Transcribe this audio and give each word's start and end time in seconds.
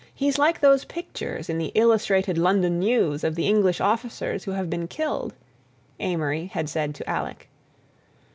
"He's 0.15 0.39
like 0.39 0.61
those 0.61 0.83
pictures 0.83 1.47
in 1.47 1.59
the 1.59 1.71
Illustrated 1.75 2.35
London 2.35 2.79
News 2.79 3.23
of 3.23 3.35
the 3.35 3.45
English 3.45 3.79
officers 3.79 4.45
who 4.45 4.51
have 4.53 4.67
been 4.67 4.87
killed," 4.87 5.35
Amory 5.99 6.47
had 6.47 6.67
said 6.69 6.95
to 6.95 7.07
Alec. 7.07 7.47